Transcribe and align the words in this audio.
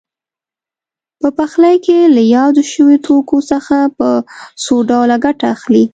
په 1.19 1.27
پخلي 1.37 1.75
کې 1.85 1.99
له 2.15 2.21
یادو 2.35 2.61
شویو 2.71 3.03
توکو 3.05 3.37
څخه 3.51 3.77
په 3.97 4.09
څو 4.63 4.75
ډوله 4.89 5.15
ګټه 5.25 5.45
اخلي. 5.55 5.85